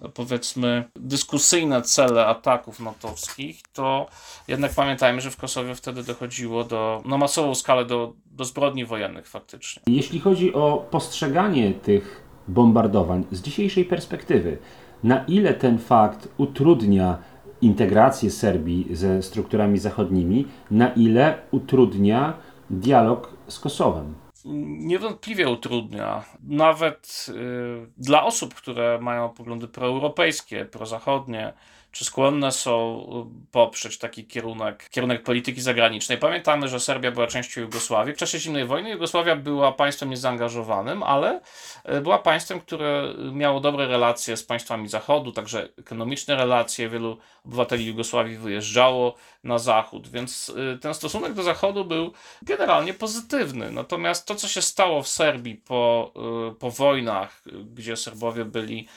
powiedzmy 0.09 0.83
dyskusyjne 0.95 1.81
cele 1.81 2.25
ataków 2.25 2.79
natowskich, 2.79 3.61
to 3.73 4.07
jednak 4.47 4.73
pamiętajmy, 4.73 5.21
że 5.21 5.31
w 5.31 5.37
Kosowie 5.37 5.75
wtedy 5.75 6.03
dochodziło 6.03 6.63
do, 6.63 7.01
na 7.05 7.17
masową 7.17 7.55
skalę 7.55 7.85
do, 7.85 8.13
do 8.25 8.45
zbrodni 8.45 8.85
wojennych 8.85 9.27
faktycznie. 9.27 9.81
Jeśli 9.87 10.19
chodzi 10.19 10.53
o 10.53 10.85
postrzeganie 10.91 11.73
tych 11.73 12.23
bombardowań 12.47 13.23
z 13.31 13.41
dzisiejszej 13.41 13.85
perspektywy, 13.85 14.57
na 15.03 15.25
ile 15.25 15.53
ten 15.53 15.79
fakt 15.79 16.27
utrudnia 16.37 17.17
integrację 17.61 18.31
Serbii 18.31 18.95
ze 18.95 19.21
strukturami 19.21 19.77
zachodnimi, 19.77 20.47
na 20.71 20.93
ile 20.93 21.37
utrudnia 21.51 22.33
dialog 22.69 23.33
z 23.47 23.59
Kosowem? 23.59 24.13
Niewątpliwie 24.45 25.49
utrudnia. 25.49 26.23
Nawet 26.43 27.25
y, 27.29 27.87
dla 27.97 28.23
osób, 28.23 28.53
które 28.53 28.99
mają 29.01 29.29
poglądy 29.29 29.67
proeuropejskie, 29.67 30.65
prozachodnie, 30.65 31.53
czy 31.91 32.05
skłonne 32.05 32.51
są 32.51 33.01
y, 33.45 33.51
poprzeć 33.51 33.97
taki 33.97 34.25
kierunek, 34.25 34.89
kierunek 34.89 35.23
polityki 35.23 35.61
zagranicznej. 35.61 36.17
Pamiętamy, 36.17 36.67
że 36.67 36.79
Serbia 36.79 37.11
była 37.11 37.27
częścią 37.27 37.61
Jugosławii. 37.61 38.13
W 38.13 38.17
czasie 38.17 38.39
zimnej 38.39 38.65
wojny 38.65 38.89
Jugosławia 38.89 39.35
była 39.35 39.71
państwem 39.71 40.09
niezaangażowanym, 40.09 41.03
ale 41.03 41.41
y, 41.89 42.01
była 42.01 42.17
państwem, 42.17 42.59
które 42.59 43.13
miało 43.31 43.59
dobre 43.59 43.87
relacje 43.87 44.37
z 44.37 44.43
państwami 44.43 44.87
Zachodu, 44.87 45.31
także 45.31 45.69
ekonomiczne 45.79 46.35
relacje. 46.35 46.89
Wielu 46.89 47.17
obywateli 47.45 47.85
Jugosławii 47.85 48.37
wyjeżdżało 48.37 49.15
na 49.43 49.59
Zachód, 49.59 50.07
więc 50.07 50.49
y, 50.49 50.79
ten 50.81 50.93
stosunek 50.93 51.33
do 51.33 51.43
Zachodu 51.43 51.85
był 51.85 52.13
generalnie 52.41 52.93
pozytywny. 52.93 53.71
Natomiast 53.71 54.25
to, 54.25 54.35
co 54.35 54.47
się 54.47 54.61
stało 54.61 55.03
w 55.03 55.07
Serbii 55.07 55.55
po, 55.55 56.13
po 56.59 56.71
wojnach, 56.71 57.41
gdzie 57.75 57.97
Serbowie 57.97 58.45
byli 58.45 58.87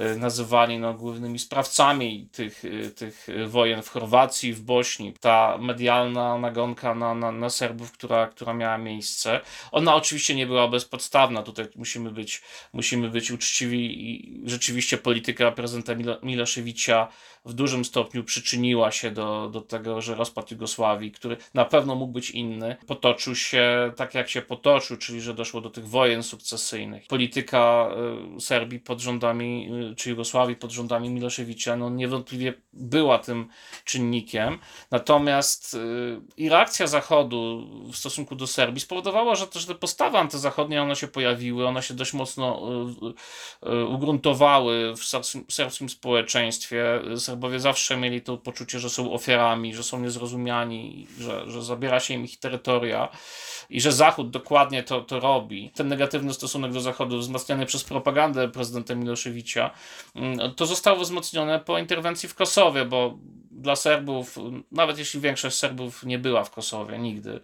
Y, 0.00 0.18
nazywani 0.18 0.78
no, 0.78 0.94
głównymi 0.94 1.38
sprawcami 1.38 2.28
tych, 2.32 2.64
y, 2.64 2.90
tych 2.90 3.26
wojen 3.46 3.82
w 3.82 3.88
Chorwacji, 3.88 4.52
w 4.52 4.60
Bośni. 4.60 5.12
Ta 5.20 5.58
medialna 5.58 6.38
nagonka 6.38 6.94
na, 6.94 7.14
na, 7.14 7.32
na 7.32 7.50
Serbów, 7.50 7.92
która, 7.92 8.26
która 8.26 8.54
miała 8.54 8.78
miejsce, 8.78 9.40
ona 9.72 9.94
oczywiście 9.94 10.34
nie 10.34 10.46
była 10.46 10.68
bezpodstawna. 10.68 11.42
Tutaj 11.42 11.66
musimy 11.76 12.10
być, 12.10 12.42
musimy 12.72 13.10
być 13.10 13.30
uczciwi 13.30 14.10
i 14.10 14.40
rzeczywiście 14.44 14.98
polityka 14.98 15.52
prezydenta 15.52 15.94
Milo, 15.94 16.18
Miloszewicza 16.22 17.08
w 17.44 17.52
dużym 17.52 17.84
stopniu 17.84 18.24
przyczyniła 18.24 18.90
się 18.90 19.10
do, 19.10 19.48
do 19.48 19.60
tego, 19.60 20.00
że 20.00 20.14
rozpad 20.14 20.50
Jugosławii, 20.50 21.12
który 21.12 21.36
na 21.54 21.64
pewno 21.64 21.94
mógł 21.94 22.12
być 22.12 22.30
inny, 22.30 22.76
potoczył 22.86 23.34
się 23.34 23.92
tak, 23.96 24.14
jak 24.14 24.28
się 24.28 24.42
potoczył, 24.42 24.96
czyli 24.96 25.20
że 25.20 25.34
doszło 25.34 25.60
do 25.60 25.70
tych 25.70 25.88
wojen 25.88 26.22
sukcesyjnych. 26.22 27.06
Polityka 27.06 27.90
y, 28.36 28.40
Serbii 28.40 28.80
pod 28.80 29.00
rządami, 29.00 29.70
czy 29.96 30.10
Jugosławii 30.10 30.56
pod 30.56 30.70
rządami 30.70 31.10
Miloszewicza, 31.10 31.76
no 31.76 31.90
niewątpliwie 31.90 32.54
była 32.72 33.18
tym 33.18 33.48
czynnikiem. 33.84 34.58
Natomiast 34.90 35.74
y, 35.74 36.20
i 36.36 36.48
reakcja 36.48 36.86
Zachodu 36.86 37.68
w 37.92 37.96
stosunku 37.96 38.36
do 38.36 38.46
Serbii 38.46 38.80
spowodowała, 38.80 39.34
że 39.34 39.46
też 39.46 39.66
te 39.66 39.74
postawy 39.74 40.18
antyzachodnie, 40.18 40.82
one 40.82 40.96
się 40.96 41.08
pojawiły, 41.08 41.66
one 41.66 41.82
się 41.82 41.94
dość 41.94 42.12
mocno 42.12 42.62
ugruntowały 43.88 44.94
w 44.96 45.04
serbskim 45.52 45.88
społeczeństwie. 45.88 47.00
Serbowie 47.16 47.60
zawsze 47.60 47.96
mieli 47.96 48.22
to 48.22 48.36
poczucie, 48.36 48.78
że 48.78 48.90
są 48.90 49.12
ofiarami, 49.12 49.74
że 49.74 49.82
są 49.82 50.00
niezrozumiani, 50.00 51.06
że, 51.18 51.50
że 51.50 51.62
zabiera 51.62 52.00
się 52.00 52.14
im 52.14 52.24
ich 52.24 52.38
terytoria 52.38 53.08
i 53.70 53.80
że 53.80 53.92
Zachód 53.92 54.30
dokładnie 54.30 54.82
to, 54.82 55.00
to 55.00 55.20
robi. 55.20 55.70
Ten 55.74 55.88
negatywny 55.88 56.34
stosunek 56.34 56.72
do 56.72 56.80
Zachodu, 56.80 57.18
wzmacniany 57.18 57.66
przez 57.66 57.84
propagandę 57.84 58.48
prezydenta 58.48 58.94
Miloszewicza, 58.94 59.70
to 60.56 60.66
zostało 60.66 61.00
wzmocnione 61.00 61.60
po 61.60 61.78
interwencji 61.78 62.28
w 62.28 62.34
Kosowie, 62.34 62.84
bo 62.84 63.18
dla 63.64 63.76
Serbów, 63.76 64.36
nawet 64.72 64.98
jeśli 64.98 65.20
większość 65.20 65.56
Serbów 65.56 66.02
nie 66.02 66.18
była 66.18 66.44
w 66.44 66.50
Kosowie 66.50 66.98
nigdy, 66.98 67.40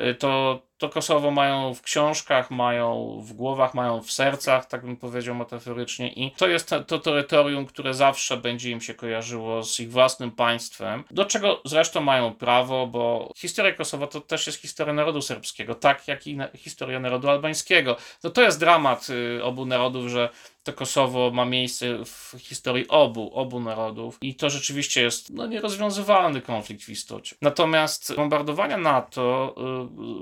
y, 0.00 0.14
to, 0.14 0.62
to 0.78 0.88
Kosowo 0.88 1.30
mają 1.30 1.74
w 1.74 1.82
książkach, 1.82 2.50
mają 2.50 3.18
w 3.22 3.32
głowach, 3.32 3.74
mają 3.74 4.02
w 4.02 4.10
sercach, 4.10 4.66
tak 4.66 4.84
bym 4.84 4.96
powiedział 4.96 5.34
metaforycznie, 5.34 6.08
i 6.08 6.30
to 6.30 6.48
jest 6.48 6.68
to, 6.68 6.84
to 6.84 6.98
terytorium, 6.98 7.66
które 7.66 7.94
zawsze 7.94 8.36
będzie 8.36 8.70
im 8.70 8.80
się 8.80 8.94
kojarzyło 8.94 9.62
z 9.62 9.80
ich 9.80 9.90
własnym 9.90 10.30
państwem, 10.30 11.04
do 11.10 11.24
czego 11.24 11.60
zresztą 11.64 12.00
mają 12.00 12.34
prawo, 12.34 12.86
bo 12.86 13.32
historia 13.36 13.72
Kosowa 13.72 14.06
to 14.06 14.20
też 14.20 14.46
jest 14.46 14.60
historia 14.60 14.92
narodu 14.92 15.22
serbskiego, 15.22 15.74
tak 15.74 16.08
jak 16.08 16.26
i 16.26 16.38
historia 16.54 17.00
narodu 17.00 17.30
albańskiego. 17.30 17.96
No 18.24 18.30
to 18.30 18.42
jest 18.42 18.60
dramat 18.60 19.06
y, 19.10 19.44
obu 19.44 19.66
narodów, 19.66 20.08
że 20.08 20.28
to 20.64 20.72
Kosowo 20.72 21.30
ma 21.30 21.44
miejsce 21.44 22.04
w 22.04 22.34
historii 22.38 22.88
obu, 22.88 23.30
obu 23.34 23.60
narodów 23.60 24.18
i 24.20 24.34
to 24.34 24.50
rzeczywiście 24.50 25.02
jest 25.02 25.30
no, 25.30 25.46
nierozwiązywalny 25.46 26.40
konflikt 26.40 26.82
w 26.84 26.88
istocie. 26.88 27.36
Natomiast 27.42 28.14
bombardowania 28.16 28.76
NATO 28.76 29.54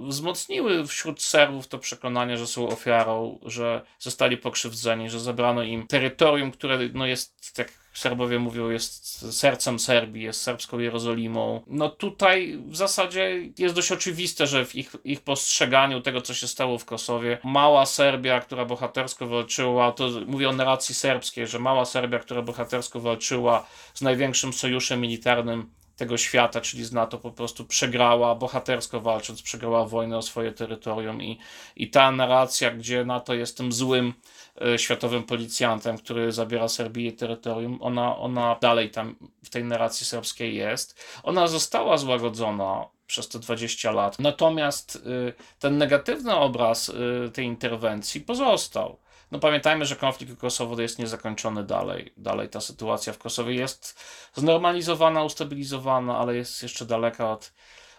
y, 0.05 0.09
wzmocniły 0.09 0.87
wśród 0.87 1.23
Serbów 1.23 1.69
to 1.69 1.79
przekonanie, 1.79 2.37
że 2.37 2.47
są 2.47 2.69
ofiarą, 2.69 3.39
że 3.47 3.83
zostali 3.99 4.37
pokrzywdzeni, 4.37 5.11
że 5.11 5.21
zabrano 5.21 5.63
im 5.63 5.87
terytorium, 5.87 6.51
które 6.51 6.79
no, 6.95 7.07
jest, 7.07 7.59
jak 7.59 7.82
Serbowie 7.99 8.39
mówią, 8.39 8.71
jest 8.71 9.33
sercem 9.39 9.79
Serbii, 9.79 10.23
jest 10.23 10.43
serbską 10.43 10.79
Jerozolimą. 10.79 11.63
No 11.67 11.89
tutaj 11.89 12.59
w 12.67 12.77
zasadzie 12.77 13.51
jest 13.59 13.75
dość 13.75 13.93
oczywiste, 13.93 14.47
że 14.47 14.65
w 14.65 14.75
ich, 14.75 14.97
ich 15.05 15.21
postrzeganiu 15.21 16.01
tego, 16.01 16.21
co 16.21 16.35
się 16.35 16.49
stało 16.49 16.79
w 16.79 16.85
Kosowie, 16.85 17.39
mała 17.45 17.87
Serbia, 17.87 18.41
która 18.41 18.65
bohatersko 18.65 19.27
walczyła, 19.27 19.93
to 19.93 20.09
mówię 20.27 20.49
o 20.49 20.53
narracji 20.53 20.95
serbskiej, 20.95 21.47
że 21.47 21.59
mała 21.59 21.85
Serbia, 21.85 22.19
która 22.19 22.43
bohatersko 22.43 23.01
walczyła 23.01 23.67
z 23.95 24.03
największym 24.03 24.53
sojuszem 24.53 25.01
militarnym 25.01 25.71
tego 26.03 26.19
świata, 26.19 26.61
czyli 26.61 26.85
z 26.85 26.93
NATO, 26.93 27.19
po 27.19 27.31
prostu 27.31 27.65
przegrała, 27.65 28.35
bohatersko 28.35 29.01
walcząc, 29.01 29.43
przegrała 29.43 29.85
wojnę 29.85 30.19
o 30.19 30.23
swoje 30.23 30.53
terytorium 30.53 31.23
i, 31.23 31.39
i 31.77 31.91
ta 31.91 32.11
narracja, 32.11 32.71
gdzie 32.71 33.05
NATO 33.05 33.35
jest 33.35 33.57
tym 33.57 33.73
złym 33.73 34.15
e, 34.61 34.79
światowym 34.79 35.23
policjantem, 35.23 35.99
który 35.99 36.33
zabiera 36.33 36.69
Serbii 36.69 37.13
terytorium, 37.13 37.79
ona, 37.83 38.17
ona 38.17 38.57
dalej 38.61 38.91
tam 38.91 39.17
w 39.45 39.51
tej 39.51 39.65
narracji 39.65 40.07
serbskiej 40.07 40.57
jest. 40.57 41.01
Ona 41.23 41.47
została 41.47 41.97
złagodzona 41.97 42.87
przez 43.07 43.29
te 43.29 43.39
20 43.39 43.93
lat. 43.93 44.19
Natomiast 44.19 44.97
y, 44.97 45.33
ten 45.59 45.79
negatywny 45.79 46.35
obraz 46.35 46.89
y, 46.89 47.31
tej 47.33 47.47
interwencji 47.47 48.21
pozostał. 48.21 48.99
No 49.33 49.39
pamiętajmy, 49.39 49.87
że 49.87 49.97
konflikt 49.97 50.39
kosowy 50.39 50.83
jest 50.83 50.99
niezakończony 50.99 51.65
dalej. 51.65 52.13
Dalej 52.17 52.49
ta 52.49 52.61
sytuacja 52.61 53.13
w 53.13 53.19
Kosowie 53.19 53.55
jest 53.55 54.01
znormalizowana, 54.35 55.25
ustabilizowana, 55.25 56.19
ale 56.19 56.37
jest 56.37 56.63
jeszcze 56.63 56.87
daleka 56.87 57.33
od, 57.33 57.53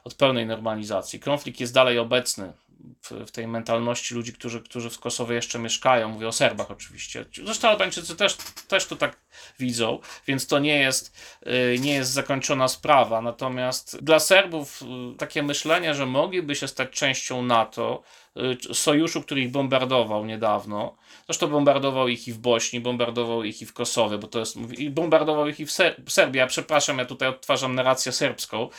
od 0.04 0.14
pełnej 0.14 0.46
normalizacji. 0.46 1.20
Konflikt 1.20 1.60
jest 1.60 1.74
dalej 1.74 2.00
obecny 2.00 2.54
w, 3.02 3.12
w, 3.12 3.32
tej 3.32 3.48
mentalności 3.48 4.16
ludzi, 4.16 4.34
którzy, 4.34 4.62
którzy 4.62 4.90
w 4.90 5.00
Kosowie 5.00 5.36
jeszcze 5.36 5.60
mieszkają. 5.60 6.10
Mówię 6.10 6.28
o 6.28 6.32
Serbach 6.32 6.72
oczywiście. 6.72 7.26
Zresztą 7.46 7.68
Albańczycy 7.70 8.16
też, 8.16 8.38
też 8.68 8.86
to 8.86 8.96
tak 8.96 9.18
widzą, 9.60 10.00
więc 10.28 10.48
to 10.48 10.60
nie 10.60 10.80
jest, 10.80 11.18
y, 11.76 11.80
nie 11.80 11.94
jest 11.94 12.12
zakończona 12.12 12.68
sprawa. 12.68 13.22
Natomiast 13.22 14.04
dla 14.04 14.20
Serbów 14.20 14.82
y, 14.82 15.18
takie 15.18 15.44
myślenie, 15.44 15.96
że 15.96 16.06
mogliby 16.06 16.56
się 16.56 16.68
stać 16.68 16.90
częścią 16.90 17.42
NATO, 17.42 18.04
sojuszu, 18.74 19.22
który 19.22 19.42
ich 19.42 19.52
bombardował 19.52 20.26
niedawno, 20.26 20.96
zresztą 21.26 21.48
bombardował 21.48 22.08
ich 22.08 22.28
i 22.28 22.34
w 22.34 22.38
Bośni, 22.38 22.80
bombardował 22.80 23.44
ich 23.44 23.62
i 23.62 23.66
w 23.66 23.74
Kosowie, 23.74 24.18
bo 24.18 24.28
to 24.28 24.40
jest, 24.40 24.58
i 24.78 24.90
bombardował 24.90 25.48
ich 25.48 25.60
i 25.60 25.66
w, 25.66 25.72
Ser 25.72 25.96
Serbii. 26.08 26.40
Ja 26.40 26.48
przepraszam, 26.48 26.98
ja 26.98 27.06
tutaj 27.06 27.30
odtwarzam 27.30 27.76
narrację 27.76 28.12
serbską. 28.12 28.70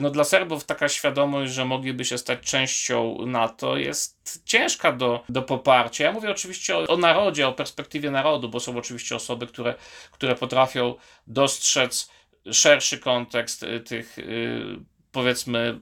No 0.00 0.10
dla 0.10 0.24
Serbów 0.24 0.64
taka 0.64 0.88
świadomość, 0.88 1.52
że 1.52 1.64
mogliby 1.64 2.04
się 2.04 2.18
stać 2.18 2.40
częścią 2.40 3.18
NATO 3.26 3.76
jest 3.76 4.42
ciężka 4.44 4.92
do, 4.92 5.24
do 5.28 5.42
poparcia. 5.42 6.04
Ja 6.04 6.12
mówię 6.12 6.30
oczywiście 6.30 6.76
o, 6.76 6.86
o 6.86 6.96
narodzie, 6.96 7.48
o 7.48 7.52
perspektywie 7.52 8.10
narodu, 8.10 8.48
bo 8.48 8.60
są 8.60 8.78
oczywiście 8.78 9.16
osoby, 9.16 9.46
które 9.46 9.74
które 10.12 10.34
potrafią 10.34 10.94
dostrzec 11.26 12.10
szerszy 12.52 12.98
kontekst 12.98 13.62
y, 13.62 13.80
tych 13.80 14.18
y, 14.18 14.78
powiedzmy 15.12 15.80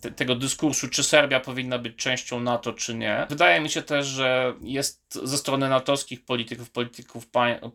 te, 0.00 0.10
tego 0.10 0.34
dyskursu, 0.34 0.88
czy 0.88 1.02
Serbia 1.02 1.40
powinna 1.40 1.78
być 1.78 1.96
częścią 1.96 2.40
NATO, 2.40 2.72
czy 2.72 2.94
nie. 2.94 3.26
Wydaje 3.28 3.60
mi 3.60 3.70
się 3.70 3.82
też, 3.82 4.06
że 4.06 4.54
jest 4.60 5.06
ze 5.24 5.38
strony 5.38 5.68
natowskich 5.68 6.24
polityków, 6.24 6.70
polityków 6.70 7.26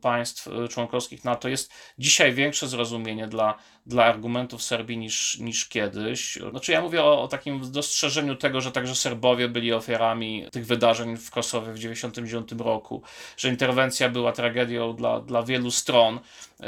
państw 0.02 0.48
y, 0.48 0.68
członkowskich 0.68 1.24
NATO 1.24 1.50
jest 1.50 1.74
dzisiaj 1.98 2.34
większe 2.34 2.68
zrozumienie 2.68 3.28
dla, 3.28 3.58
dla 3.86 4.06
argumentów 4.06 4.64
Serbii 4.64 4.98
niż, 4.98 5.38
niż 5.40 5.70
kiedyś. 5.70 6.40
Znaczy 6.52 6.72
ja 6.72 6.82
mówię 6.82 7.04
o, 7.04 7.24
o 7.24 7.28
takim 7.28 7.72
dostrzeżeniu 7.72 8.36
tego, 8.36 8.62
że 8.62 8.72
także 8.72 8.96
Serbowie 8.96 9.50
byli 9.50 9.74
ofiarami 9.74 10.46
tych 10.52 10.66
wydarzeń 10.66 11.18
w 11.18 11.32
Kosowie 11.32 11.72
w 11.72 11.76
1999 11.76 12.62
roku, 12.68 13.02
że 13.38 13.50
interwencja 13.50 14.10
była 14.10 14.32
tragedią 14.32 14.96
dla, 14.96 15.20
dla 15.20 15.44
wielu 15.44 15.72
stron 15.72 16.20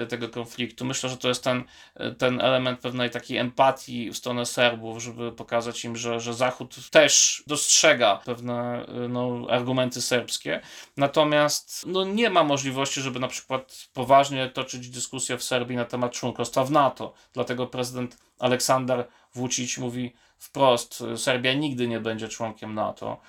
y, 0.02 0.08
tego 0.08 0.30
konfliktu. 0.30 0.86
Myślę, 0.86 1.10
że 1.10 1.18
to 1.18 1.28
jest 1.28 1.44
ten, 1.44 1.64
y, 2.00 2.16
ten 2.16 2.42
element 2.42 2.80
pewnej 2.80 3.10
takiej 3.10 3.38
empatii 3.38 4.13
w 4.14 4.18
stronę 4.18 4.46
Serbów, 4.46 5.04
żeby 5.04 5.32
pokazać 5.32 5.86
im, 5.86 5.96
że, 5.96 6.20
że 6.20 6.34
Zachód 6.34 6.90
też 6.90 7.44
dostrzega 7.48 8.16
pewne 8.26 8.86
no, 9.10 9.48
argumenty 9.50 10.02
serbskie. 10.02 10.62
Natomiast 10.98 11.84
no, 11.88 12.06
nie 12.06 12.30
ma 12.30 12.44
możliwości, 12.44 13.02
żeby 13.02 13.20
na 13.20 13.28
przykład 13.28 13.88
poważnie 13.94 14.50
toczyć 14.50 14.90
dyskusję 14.90 15.38
w 15.38 15.44
Serbii 15.44 15.78
na 15.78 15.86
temat 15.86 16.12
członkostwa 16.12 16.64
w 16.64 16.72
NATO. 16.72 17.14
Dlatego 17.34 17.68
prezydent 17.68 18.18
Aleksander 18.40 19.08
Vucic 19.36 19.78
mówi 19.78 20.14
wprost, 20.44 21.04
Serbia 21.16 21.54
nigdy 21.54 21.88
nie 21.88 22.00
będzie 22.00 22.28
członkiem 22.28 22.74
NATO. 22.74 23.20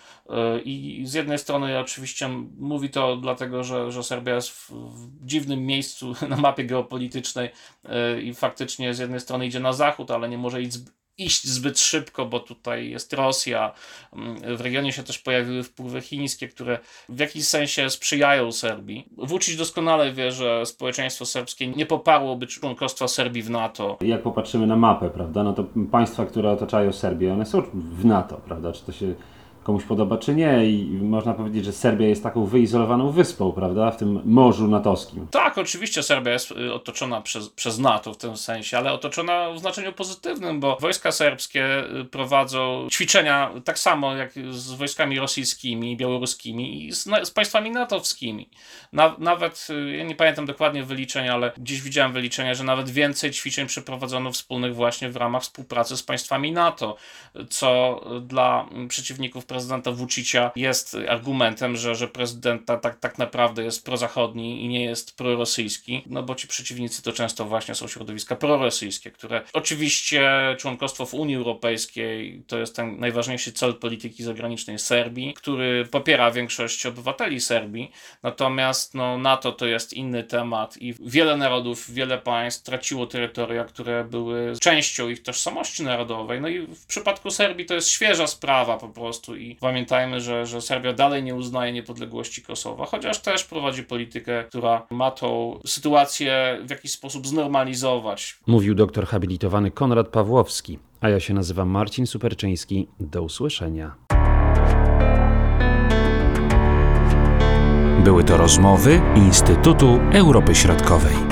I 0.65 1.03
z 1.07 1.15
jednej 1.15 1.39
strony 1.39 1.79
oczywiście 1.79 2.29
mówi 2.59 2.91
to 2.91 3.17
dlatego, 3.17 3.65
że, 3.65 3.93
że 3.93 4.03
Serbia 4.03 4.35
jest 4.35 4.51
w, 4.51 4.71
w 4.71 5.27
dziwnym 5.27 5.67
miejscu 5.67 6.15
na 6.29 6.37
mapie 6.37 6.65
geopolitycznej 6.65 7.51
i 8.23 8.35
faktycznie 8.35 8.95
z 8.95 8.99
jednej 8.99 9.21
strony 9.21 9.47
idzie 9.47 9.61
na 9.61 9.73
zachód, 9.73 10.11
ale 10.11 10.29
nie 10.29 10.39
może 10.39 10.63
iść 10.63 10.79
iść 11.19 11.47
zbyt 11.47 11.79
szybko, 11.79 12.27
bo 12.27 12.41
tutaj 12.41 12.91
jest 12.91 13.13
Rosja. 13.13 13.73
Mm, 14.13 14.57
w 14.57 14.61
regionie 14.61 14.93
się 14.93 15.03
też 15.03 15.19
pojawiły 15.19 15.63
wpływy 15.63 16.01
chińskie, 16.01 16.49
które 16.49 16.79
w 17.09 17.19
jakiś 17.19 17.49
sensie 17.49 17.91
sprzyjają 17.91 18.53
Serbii. 18.53 19.09
Vucic 19.17 19.57
doskonale 19.57 20.13
wie, 20.13 20.33
że 20.33 20.67
społeczeństwo 20.67 21.27
serbskie 21.27 21.67
nie 21.67 21.87
poparłoby 21.87 22.47
członkostwa 22.47 23.09
Serbii 23.09 23.43
w 23.43 23.51
NATO. 23.51 23.99
Jak 24.01 24.23
popatrzymy 24.23 24.67
na 24.67 24.77
mapę, 24.77 25.11
prawda, 25.11 25.43
no 25.43 25.53
to 25.53 25.65
państwa, 25.91 26.27
które 26.27 26.51
otaczają 26.51 26.93
Serbię, 26.93 27.33
one 27.33 27.47
są 27.47 27.63
w 27.75 28.05
NATO, 28.05 28.37
prawda, 28.37 28.73
czy 28.73 28.85
to 28.85 28.93
się 28.93 29.15
komuś 29.65 29.85
podoba 29.85 30.19
czy 30.19 30.35
nie 30.35 30.67
i 30.67 30.85
można 31.03 31.35
powiedzieć, 31.35 31.65
że 31.65 31.73
Serbia 31.73 32.09
jest 32.09 32.23
taką 32.23 32.47
wyizolowaną 32.47 33.11
wyspą, 33.11 33.53
prawda, 33.53 33.91
w 33.91 33.97
tym 33.97 34.21
morzu 34.25 34.69
natowskim. 34.69 35.27
Tak, 35.31 35.59
oczywiście 35.59 36.03
Serbia 36.03 36.33
jest 36.33 36.51
y, 36.51 36.75
otoczona 36.75 37.21
przez, 37.21 37.49
przez 37.49 37.79
NATO 37.79 38.15
w 38.15 38.17
tym 38.17 38.37
sensie, 38.37 38.79
ale 38.79 38.93
otoczona 38.93 39.53
w 39.53 39.59
znaczeniu 39.59 39.93
pozytywnym, 39.93 40.61
bo 40.61 40.77
wojska 40.81 41.13
serbskie 41.13 41.85
y, 42.01 42.05
prowadzą 42.05 42.89
ćwiczenia 42.91 43.51
tak 43.65 43.79
samo 43.79 44.15
jak 44.15 44.33
z 44.51 44.73
wojskami 44.73 45.19
rosyjskimi, 45.19 45.97
białoruskimi 45.97 46.87
i 46.87 46.93
z, 46.93 47.05
z 47.23 47.31
państwami 47.31 47.71
natowskimi. 47.71 48.49
Na, 48.93 49.17
nawet, 49.19 49.67
y, 49.71 49.97
ja 49.97 50.05
nie 50.05 50.15
pamiętam 50.15 50.47
dokładnie 50.47 50.83
wyliczeń, 50.83 51.29
ale 51.29 51.53
gdzieś 51.59 51.83
widziałem 51.83 52.13
wyliczenia, 52.13 52.55
że 52.55 52.65
nawet 52.65 52.91
więcej 52.91 53.31
ćwiczeń 53.31 53.67
przeprowadzono 53.67 54.33
wspólnych 54.33 54.75
właśnie 54.75 55.11
w 55.11 55.17
ramach 55.17 55.43
współpracy 55.43 55.97
z 55.97 56.03
państwami 56.03 56.53
NATO, 56.53 56.97
co 57.51 58.01
dla 58.21 58.69
przeciwników 58.89 59.47
prezydenta 59.55 59.93
Vucicia 59.93 60.51
jest 60.57 60.97
argumentem, 61.09 61.77
że, 61.77 61.95
że 61.95 62.09
prezydent 62.09 62.67
tak, 62.83 63.01
tak 63.01 63.19
naprawdę 63.19 63.65
jest 63.65 63.85
prozachodni 63.85 64.65
i 64.65 64.69
nie 64.69 64.85
jest 64.85 65.17
prorosyjski, 65.17 66.03
no 66.07 66.23
bo 66.23 66.35
ci 66.35 66.49
przeciwnicy 66.49 67.03
to 67.03 67.13
często 67.13 67.45
właśnie 67.45 67.75
są 67.75 67.89
środowiska 67.89 68.37
prorosyjskie, 68.37 69.11
które 69.11 69.43
oczywiście 69.53 70.31
członkostwo 70.59 71.07
w 71.07 71.15
Unii 71.15 71.37
Europejskiej 71.37 72.43
to 72.47 72.59
jest 72.59 72.77
ten 72.77 73.01
najważniejszy 73.01 73.53
cel 73.53 73.75
polityki 73.75 74.25
zagranicznej 74.25 74.79
Serbii, 74.79 75.35
który 75.35 75.85
popiera 75.91 76.31
większość 76.31 76.87
obywateli 76.87 77.41
Serbii, 77.41 77.91
natomiast 78.23 78.95
no, 78.95 79.19
NATO 79.19 79.53
to 79.53 79.67
jest 79.67 79.93
inny 79.93 80.25
temat 80.25 80.77
i 80.77 80.95
wiele 81.01 81.37
narodów, 81.37 81.91
wiele 81.91 82.19
państw 82.19 82.63
traciło 82.63 83.07
terytoria, 83.07 83.65
które 83.65 84.05
były 84.05 84.53
częścią 84.61 85.09
ich 85.09 85.23
tożsamości 85.23 85.83
narodowej, 85.83 86.41
no 86.41 86.49
i 86.49 86.61
w 86.61 86.87
przypadku 86.87 87.31
Serbii 87.31 87.67
to 87.67 87.75
jest 87.75 87.89
świeża 87.89 88.27
sprawa 88.27 88.79
po 88.79 88.89
prostu 88.89 89.37
i 89.51 89.57
pamiętajmy, 89.57 90.21
że, 90.21 90.47
że 90.47 90.61
Serbia 90.61 90.93
dalej 90.93 91.23
nie 91.23 91.35
uznaje 91.35 91.73
niepodległości 91.73 92.43
Kosowa, 92.43 92.87
chociaż 92.87 93.23
też 93.23 93.45
prowadzi 93.45 93.83
politykę, 93.83 94.45
która 94.45 94.87
ma 94.91 95.11
tą 95.11 95.61
sytuację 95.67 96.59
w 96.63 96.71
jakiś 96.71 96.93
sposób 96.93 97.27
znormalizować. 97.27 98.39
Mówił 98.47 98.75
doktor 98.75 99.07
habilitowany 99.07 99.71
Konrad 99.71 100.09
Pawłowski, 100.09 100.79
a 101.01 101.09
ja 101.09 101.21
się 101.21 101.35
nazywam 101.35 101.69
Marcin 101.69 102.07
Superczyński. 102.07 102.89
Do 103.01 103.23
usłyszenia. 103.23 103.95
Były 108.05 108.25
to 108.25 108.37
rozmowy 108.37 109.01
Instytutu 109.17 110.01
Europy 110.13 110.55
Środkowej. 110.55 111.24